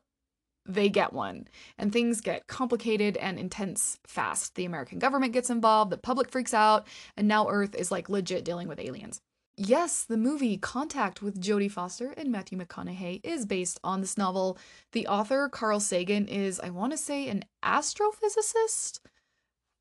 they 0.66 0.90
get 0.90 1.14
one, 1.14 1.48
and 1.78 1.92
things 1.92 2.22
get 2.22 2.48
complicated 2.48 3.18
and 3.18 3.40
intense 3.40 3.98
fast. 4.06 4.56
The 4.56 4.66
American 4.66 5.00
government 5.00 5.34
gets 5.34 5.50
involved, 5.50 5.92
the 5.92 5.98
public 5.98 6.30
freaks 6.30 6.54
out, 6.54 6.86
and 7.18 7.28
now 7.28 7.48
Earth 7.50 7.76
is 7.76 7.92
like 7.92 8.10
legit 8.10 8.46
dealing 8.46 8.68
with 8.68 8.80
aliens. 8.80 9.20
Yes, 9.62 10.06
the 10.06 10.16
movie 10.16 10.56
Contact 10.56 11.22
with 11.22 11.42
Jodie 11.42 11.70
Foster 11.70 12.14
and 12.16 12.32
Matthew 12.32 12.58
McConaughey 12.58 13.20
is 13.26 13.46
based 13.46 13.78
on 13.84 14.00
this 14.00 14.18
novel. 14.18 14.58
The 14.94 15.06
author, 15.06 15.50
Carl 15.50 15.82
Sagan, 15.82 16.30
is, 16.30 16.62
I 16.62 16.70
want 16.70 16.94
to 16.94 16.98
say, 16.98 17.28
an 17.28 17.44
astrophysicist? 17.62 19.02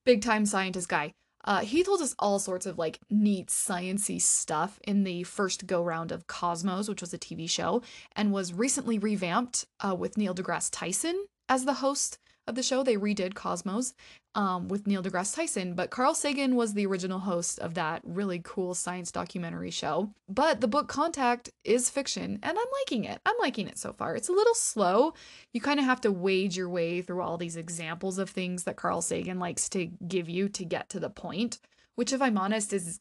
Big 0.05 0.21
time 0.21 0.47
scientist 0.47 0.89
guy. 0.89 1.13
Uh, 1.45 1.61
he 1.61 1.85
told 1.85 2.03
us 2.03 2.17
all 2.19 2.41
sorts 2.41 2.67
of 2.67 2.77
like 2.77 2.99
neat 3.09 3.51
sciency 3.51 4.21
stuff 4.21 4.81
in 4.83 5.05
the 5.05 5.23
first 5.23 5.69
go 5.69 5.81
round 5.81 6.11
of 6.11 6.27
Cosmos, 6.27 6.89
which 6.89 7.01
was 7.01 7.15
a 7.15 7.19
TV 7.19 7.49
show, 7.49 7.81
and 8.17 8.33
was 8.33 8.53
recently 8.53 8.99
revamped 8.99 9.65
uh, 9.79 9.95
with 9.95 10.19
Neil 10.19 10.35
deGrasse 10.35 10.71
Tyson 10.73 11.27
as 11.49 11.67
the 11.67 11.75
host 11.75 12.19
of 12.49 12.55
the 12.55 12.63
show. 12.63 12.83
They 12.83 12.97
redid 12.97 13.35
Cosmos 13.35 13.95
um, 14.35 14.69
with 14.69 14.87
Neil 14.87 15.03
deGrasse 15.03 15.35
Tyson, 15.35 15.75
but 15.75 15.91
Carl 15.91 16.15
Sagan 16.15 16.57
was 16.57 16.75
the 16.75 16.87
original 16.87 17.19
host 17.19 17.59
of 17.59 17.75
that 17.75 18.03
really 18.05 18.41
cool 18.43 18.75
science 18.75 19.13
documentary 19.13 19.71
show. 19.71 20.11
But 20.29 20.61
the 20.61 20.69
book 20.69 20.89
Contact 20.89 21.51
is 21.65 21.91
fiction, 21.91 22.39
and 22.43 22.59
I'm 22.59 22.67
liking 22.81 23.05
it. 23.05 23.21
I'm 23.27 23.37
liking 23.41 23.69
it 23.69 23.79
so 23.79 23.93
far. 23.93 24.17
It's 24.17 24.29
a 24.29 24.33
little 24.33 24.55
slow. 24.55 25.15
You 25.53 25.61
kind 25.61 25.79
of 25.79 25.87
have 25.87 26.01
to 26.03 26.13
wade 26.13 26.57
your 26.57 26.69
way 26.69 27.03
through 27.03 27.23
all 27.23 27.37
these 27.37 27.57
examples 27.57 28.19
of 28.19 28.31
things 28.31 28.65
that 28.65 28.77
Carl 28.77 29.03
Sagan 29.03 29.39
likes 29.39 29.69
to 29.71 29.87
give 29.87 30.29
you 30.29 30.49
to 30.51 30.65
get 30.65 30.89
to 30.91 31.01
the 31.01 31.11
point, 31.11 31.59
which, 31.95 32.13
if 32.13 32.23
I'm 32.23 32.39
honest, 32.39 32.73
is 32.73 33.01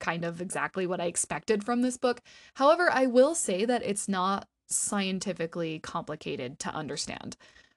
kind 0.00 0.24
of 0.24 0.40
exactly 0.40 0.86
what 0.86 1.00
I 1.00 1.04
expected 1.04 1.64
from 1.64 1.82
this 1.82 1.96
book. 1.96 2.20
However, 2.54 2.90
I 2.92 3.06
will 3.06 3.34
say 3.34 3.64
that 3.64 3.84
it's 3.84 4.08
not 4.08 4.48
scientifically 4.66 5.78
complicated 5.78 6.58
to 6.58 6.74
understand. 6.74 7.36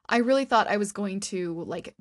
I 0.10 0.18
really 0.18 0.46
thought 0.46 0.68
I 0.68 0.78
was 0.78 0.92
going 0.92 1.20
to 1.22 1.64
like 1.68 1.96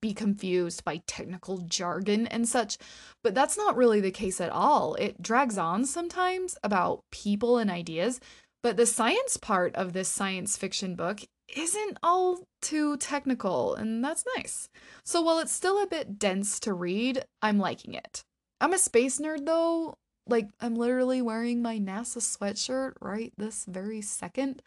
be 0.00 0.14
confused 0.14 0.84
by 0.84 1.02
technical 1.06 1.58
jargon 1.58 2.26
and 2.26 2.48
such, 2.48 2.78
but 3.22 3.34
that's 3.34 3.56
not 3.56 3.76
really 3.76 4.00
the 4.00 4.10
case 4.10 4.40
at 4.40 4.50
all. 4.50 4.94
It 4.94 5.20
drags 5.20 5.58
on 5.58 5.84
sometimes 5.84 6.56
about 6.64 7.04
people 7.10 7.58
and 7.58 7.70
ideas, 7.70 8.20
but 8.62 8.76
the 8.76 8.86
science 8.86 9.36
part 9.36 9.74
of 9.74 9.92
this 9.92 10.08
science 10.08 10.56
fiction 10.56 10.94
book 10.94 11.20
isn't 11.56 11.98
all 12.02 12.44
too 12.62 12.96
technical, 12.96 13.74
and 13.74 14.04
that's 14.04 14.24
nice. 14.36 14.68
So 15.04 15.20
while 15.20 15.38
it's 15.38 15.52
still 15.52 15.82
a 15.82 15.86
bit 15.86 16.18
dense 16.18 16.60
to 16.60 16.72
read, 16.72 17.24
I'm 17.42 17.58
liking 17.58 17.94
it. 17.94 18.22
I'm 18.60 18.72
a 18.72 18.78
space 18.78 19.18
nerd 19.18 19.46
though. 19.46 19.94
Like, 20.26 20.48
I'm 20.60 20.76
literally 20.76 21.22
wearing 21.22 21.60
my 21.60 21.78
NASA 21.78 22.18
sweatshirt 22.18 22.92
right 23.00 23.32
this 23.36 23.64
very 23.68 24.00
second. 24.00 24.62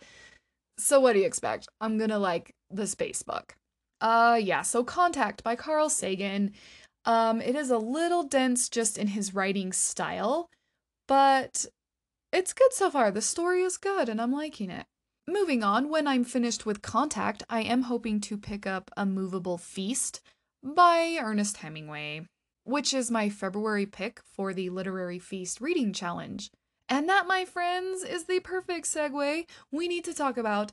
So 0.77 0.99
what 0.99 1.13
do 1.13 1.19
you 1.19 1.25
expect? 1.25 1.67
I'm 1.79 1.97
gonna 1.97 2.19
like 2.19 2.55
the 2.69 2.87
space 2.87 3.23
book. 3.23 3.55
Uh 4.01 4.39
yeah, 4.41 4.61
so 4.61 4.83
Contact 4.83 5.43
by 5.43 5.55
Carl 5.55 5.89
Sagan. 5.89 6.51
Um 7.05 7.41
it 7.41 7.55
is 7.55 7.69
a 7.69 7.77
little 7.77 8.23
dense 8.23 8.69
just 8.69 8.97
in 8.97 9.07
his 9.07 9.33
writing 9.33 9.71
style, 9.71 10.49
but 11.07 11.65
it's 12.31 12.53
good 12.53 12.73
so 12.73 12.89
far. 12.89 13.11
The 13.11 13.21
story 13.21 13.61
is 13.61 13.77
good 13.77 14.09
and 14.09 14.19
I'm 14.21 14.31
liking 14.31 14.69
it. 14.69 14.85
Moving 15.27 15.63
on, 15.63 15.89
when 15.89 16.05
I'm 16.05 16.25
finished 16.25 16.65
with 16.65 16.81
Contact, 16.81 17.43
I 17.49 17.61
am 17.61 17.83
hoping 17.83 18.19
to 18.21 18.37
pick 18.37 18.67
up 18.67 18.91
A 18.97 19.05
Movable 19.05 19.57
Feast 19.57 20.19
by 20.61 21.17
Ernest 21.21 21.57
Hemingway, 21.57 22.25
which 22.65 22.93
is 22.93 23.09
my 23.09 23.29
February 23.29 23.85
pick 23.85 24.19
for 24.35 24.53
the 24.53 24.69
Literary 24.69 25.19
Feast 25.19 25.61
Reading 25.61 25.93
Challenge. 25.93 26.49
And 26.89 27.07
that, 27.09 27.27
my 27.27 27.45
friends, 27.45 28.03
is 28.03 28.25
the 28.25 28.39
perfect 28.39 28.85
segue. 28.85 29.45
We 29.71 29.87
need 29.87 30.03
to 30.05 30.13
talk 30.13 30.37
about 30.37 30.71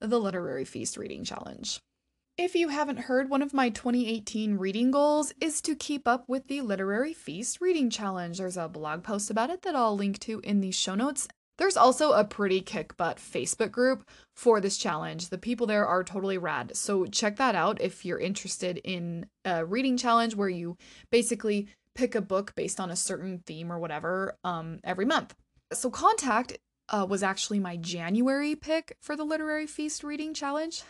the 0.00 0.18
Literary 0.18 0.64
Feast 0.64 0.96
Reading 0.96 1.24
Challenge. 1.24 1.80
If 2.38 2.54
you 2.54 2.68
haven't 2.68 2.98
heard, 2.98 3.30
one 3.30 3.40
of 3.40 3.54
my 3.54 3.70
2018 3.70 4.58
reading 4.58 4.90
goals 4.90 5.32
is 5.40 5.62
to 5.62 5.74
keep 5.74 6.06
up 6.06 6.28
with 6.28 6.48
the 6.48 6.60
Literary 6.60 7.14
Feast 7.14 7.62
Reading 7.62 7.88
Challenge. 7.88 8.36
There's 8.36 8.58
a 8.58 8.68
blog 8.68 9.02
post 9.02 9.30
about 9.30 9.48
it 9.48 9.62
that 9.62 9.74
I'll 9.74 9.96
link 9.96 10.18
to 10.20 10.40
in 10.40 10.60
the 10.60 10.70
show 10.70 10.94
notes. 10.94 11.28
There's 11.56 11.78
also 11.78 12.12
a 12.12 12.24
pretty 12.24 12.60
kick 12.60 12.96
butt 12.98 13.16
Facebook 13.16 13.72
group 13.72 14.06
for 14.34 14.60
this 14.60 14.76
challenge. 14.76 15.30
The 15.30 15.38
people 15.38 15.66
there 15.66 15.86
are 15.86 16.04
totally 16.04 16.36
rad. 16.36 16.76
So 16.76 17.06
check 17.06 17.36
that 17.36 17.54
out 17.54 17.80
if 17.80 18.04
you're 18.04 18.18
interested 18.18 18.78
in 18.84 19.26
a 19.46 19.64
reading 19.64 19.96
challenge 19.96 20.34
where 20.34 20.50
you 20.50 20.76
basically 21.10 21.68
pick 21.94 22.14
a 22.14 22.20
book 22.20 22.54
based 22.54 22.78
on 22.78 22.90
a 22.90 22.96
certain 22.96 23.38
theme 23.46 23.72
or 23.72 23.78
whatever 23.78 24.36
um, 24.44 24.78
every 24.84 25.06
month. 25.06 25.34
So 25.72 25.90
Contact 25.90 26.58
uh, 26.88 27.06
was 27.08 27.22
actually 27.22 27.58
my 27.58 27.76
January 27.76 28.54
pick 28.54 28.96
for 29.00 29.16
the 29.16 29.24
Literary 29.24 29.66
Feast 29.66 30.04
Reading 30.04 30.32
Challenge. 30.34 30.82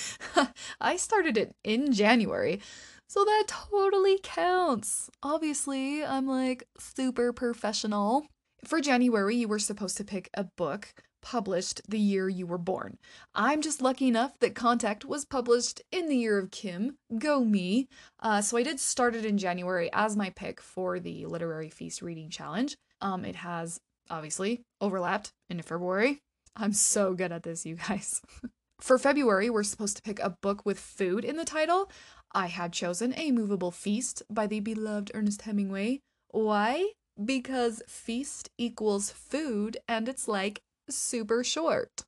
I 0.80 0.96
started 0.96 1.36
it 1.36 1.54
in 1.64 1.92
January, 1.92 2.60
so 3.08 3.24
that 3.24 3.44
totally 3.48 4.20
counts. 4.22 5.10
Obviously, 5.22 6.04
I'm 6.04 6.26
like 6.26 6.64
super 6.78 7.32
professional. 7.32 8.26
For 8.64 8.80
January, 8.80 9.36
you 9.36 9.48
were 9.48 9.58
supposed 9.58 9.96
to 9.96 10.04
pick 10.04 10.30
a 10.34 10.44
book 10.44 10.94
published 11.22 11.80
the 11.88 11.98
year 11.98 12.28
you 12.28 12.46
were 12.46 12.58
born. 12.58 12.98
I'm 13.34 13.60
just 13.60 13.82
lucky 13.82 14.08
enough 14.08 14.38
that 14.40 14.54
Contact 14.54 15.04
was 15.04 15.24
published 15.24 15.82
in 15.90 16.08
the 16.08 16.16
year 16.16 16.38
of 16.38 16.50
Kim. 16.50 16.96
Go 17.18 17.44
me. 17.44 17.88
Uh, 18.20 18.40
so 18.40 18.56
I 18.56 18.62
did 18.62 18.80
start 18.80 19.14
it 19.14 19.24
in 19.24 19.38
January 19.38 19.90
as 19.92 20.16
my 20.16 20.30
pick 20.30 20.60
for 20.60 20.98
the 21.00 21.26
Literary 21.26 21.70
Feast 21.70 22.02
Reading 22.02 22.30
Challenge. 22.30 22.76
Um, 23.00 23.24
it 23.24 23.36
has 23.36 23.80
obviously 24.10 24.62
overlapped 24.80 25.32
into 25.48 25.62
February. 25.62 26.20
I'm 26.56 26.72
so 26.72 27.14
good 27.14 27.32
at 27.32 27.42
this, 27.42 27.64
you 27.64 27.76
guys. 27.76 28.20
For 28.80 28.98
February, 28.98 29.50
we're 29.50 29.64
supposed 29.64 29.96
to 29.96 30.02
pick 30.02 30.20
a 30.20 30.36
book 30.40 30.64
with 30.64 30.78
food 30.78 31.24
in 31.24 31.36
the 31.36 31.44
title. 31.44 31.90
I 32.32 32.46
had 32.46 32.72
chosen 32.72 33.14
A 33.16 33.32
Movable 33.32 33.70
Feast 33.70 34.22
by 34.30 34.46
the 34.46 34.60
beloved 34.60 35.10
Ernest 35.14 35.42
Hemingway. 35.42 36.00
Why? 36.28 36.90
Because 37.22 37.82
feast 37.88 38.50
equals 38.58 39.10
food 39.10 39.78
and 39.88 40.08
it's 40.08 40.28
like 40.28 40.60
super 40.88 41.42
short. 41.42 42.04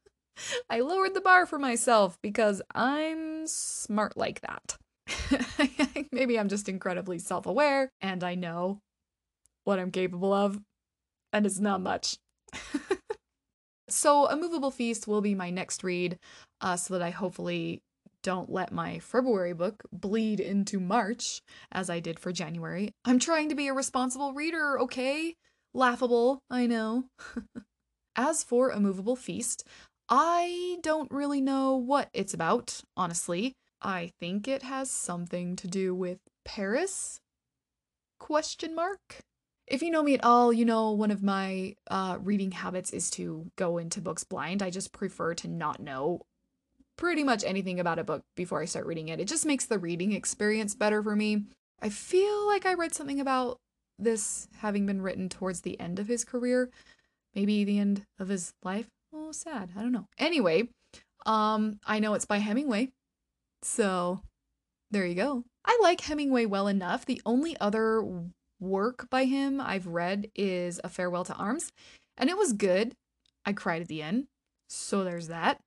I 0.70 0.80
lowered 0.80 1.14
the 1.14 1.20
bar 1.20 1.46
for 1.46 1.58
myself 1.58 2.18
because 2.22 2.62
I'm 2.74 3.46
smart 3.46 4.16
like 4.16 4.40
that. 4.40 4.78
Maybe 6.12 6.38
I'm 6.38 6.48
just 6.48 6.68
incredibly 6.68 7.18
self 7.18 7.46
aware 7.46 7.90
and 8.00 8.24
I 8.24 8.34
know 8.34 8.80
what 9.64 9.78
I'm 9.78 9.90
capable 9.90 10.32
of 10.32 10.60
and 11.32 11.46
it's 11.46 11.60
not 11.60 11.80
much. 11.80 12.18
so, 13.88 14.26
A 14.26 14.36
Movable 14.36 14.70
Feast 14.70 15.06
will 15.06 15.20
be 15.20 15.34
my 15.34 15.50
next 15.50 15.84
read, 15.84 16.18
uh, 16.60 16.76
so 16.76 16.94
that 16.94 17.02
I 17.02 17.10
hopefully 17.10 17.82
don't 18.22 18.50
let 18.50 18.72
my 18.72 18.98
February 18.98 19.52
book 19.52 19.82
bleed 19.92 20.40
into 20.40 20.78
March, 20.78 21.40
as 21.72 21.88
I 21.88 22.00
did 22.00 22.18
for 22.18 22.32
January. 22.32 22.92
I'm 23.04 23.18
trying 23.18 23.48
to 23.48 23.54
be 23.54 23.68
a 23.68 23.74
responsible 23.74 24.32
reader, 24.32 24.78
okay? 24.80 25.34
Laughable, 25.72 26.40
I 26.50 26.66
know. 26.66 27.04
as 28.16 28.42
for 28.42 28.70
A 28.70 28.80
Movable 28.80 29.16
Feast, 29.16 29.64
I 30.08 30.78
don't 30.82 31.10
really 31.10 31.40
know 31.40 31.76
what 31.76 32.08
it's 32.12 32.34
about, 32.34 32.80
honestly. 32.96 33.54
I 33.80 34.10
think 34.20 34.46
it 34.46 34.62
has 34.62 34.90
something 34.90 35.56
to 35.56 35.68
do 35.68 35.94
with 35.94 36.18
Paris? 36.44 37.20
Question 38.18 38.74
mark? 38.74 39.20
If 39.70 39.82
you 39.82 39.90
know 39.92 40.02
me 40.02 40.14
at 40.14 40.24
all, 40.24 40.52
you 40.52 40.64
know 40.64 40.90
one 40.90 41.12
of 41.12 41.22
my 41.22 41.76
uh, 41.88 42.18
reading 42.20 42.50
habits 42.50 42.90
is 42.90 43.08
to 43.12 43.46
go 43.56 43.78
into 43.78 44.00
books 44.00 44.24
blind. 44.24 44.62
I 44.62 44.70
just 44.70 44.92
prefer 44.92 45.32
to 45.34 45.48
not 45.48 45.78
know 45.78 46.22
pretty 46.96 47.22
much 47.22 47.44
anything 47.44 47.78
about 47.78 48.00
a 48.00 48.04
book 48.04 48.22
before 48.36 48.60
I 48.60 48.64
start 48.64 48.84
reading 48.86 49.08
it. 49.08 49.20
It 49.20 49.28
just 49.28 49.46
makes 49.46 49.66
the 49.66 49.78
reading 49.78 50.12
experience 50.12 50.74
better 50.74 51.00
for 51.02 51.14
me. 51.14 51.44
I 51.80 51.88
feel 51.88 52.48
like 52.48 52.66
I 52.66 52.74
read 52.74 52.94
something 52.94 53.20
about 53.20 53.58
this 53.96 54.48
having 54.58 54.86
been 54.86 55.02
written 55.02 55.28
towards 55.28 55.60
the 55.60 55.78
end 55.78 56.00
of 56.00 56.08
his 56.08 56.24
career, 56.24 56.68
maybe 57.34 57.62
the 57.62 57.78
end 57.78 58.02
of 58.18 58.28
his 58.28 58.52
life. 58.64 58.88
Oh, 59.14 59.30
sad. 59.30 59.70
I 59.78 59.82
don't 59.82 59.92
know. 59.92 60.08
Anyway, 60.18 60.68
um, 61.26 61.78
I 61.86 62.00
know 62.00 62.14
it's 62.14 62.26
by 62.26 62.38
Hemingway, 62.38 62.90
so 63.62 64.20
There 64.90 65.06
you 65.06 65.14
go. 65.14 65.44
I 65.64 65.78
like 65.80 66.00
Hemingway 66.00 66.46
well 66.46 66.66
enough. 66.66 67.06
The 67.06 67.22
only 67.24 67.56
other 67.60 68.02
work 68.60 69.08
by 69.10 69.24
him 69.24 69.60
I've 69.60 69.86
read 69.86 70.30
is 70.34 70.80
A 70.84 70.88
Farewell 70.88 71.24
to 71.24 71.34
Arms, 71.34 71.72
and 72.16 72.30
it 72.30 72.36
was 72.36 72.52
good. 72.52 72.94
I 73.44 73.52
cried 73.52 73.82
at 73.82 73.88
the 73.88 74.02
end. 74.02 74.26
So 74.68 75.02
there's 75.02 75.28
that. 75.28 75.60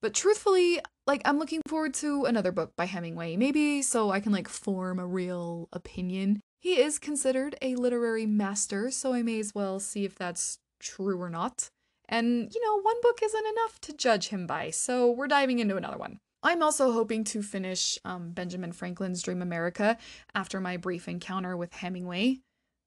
But 0.00 0.14
truthfully, 0.14 0.80
like 1.06 1.22
I'm 1.24 1.38
looking 1.38 1.62
forward 1.66 1.94
to 1.94 2.24
another 2.24 2.52
book 2.52 2.72
by 2.76 2.86
Hemingway, 2.86 3.36
maybe 3.36 3.82
so 3.82 4.10
I 4.10 4.20
can 4.20 4.32
like 4.32 4.48
form 4.48 4.98
a 4.98 5.06
real 5.06 5.68
opinion. 5.72 6.40
He 6.60 6.80
is 6.80 6.98
considered 6.98 7.56
a 7.62 7.76
literary 7.76 8.26
master, 8.26 8.90
so 8.90 9.12
I 9.12 9.22
may 9.22 9.38
as 9.38 9.54
well 9.54 9.78
see 9.78 10.04
if 10.04 10.16
that's 10.16 10.58
true 10.80 11.20
or 11.20 11.30
not. 11.30 11.68
And, 12.08 12.52
you 12.54 12.64
know, 12.64 12.80
one 12.80 12.96
book 13.02 13.20
isn't 13.22 13.46
enough 13.46 13.80
to 13.82 13.92
judge 13.92 14.28
him 14.28 14.46
by, 14.46 14.70
so 14.70 15.10
we're 15.10 15.28
diving 15.28 15.58
into 15.58 15.76
another 15.76 15.98
one. 15.98 16.20
I'm 16.42 16.62
also 16.62 16.92
hoping 16.92 17.24
to 17.24 17.42
finish 17.42 17.98
um, 18.04 18.30
Benjamin 18.30 18.72
Franklin's 18.72 19.22
Dream 19.22 19.42
America 19.42 19.98
after 20.34 20.60
my 20.60 20.76
brief 20.76 21.08
encounter 21.08 21.56
with 21.56 21.72
Hemingway. 21.72 22.38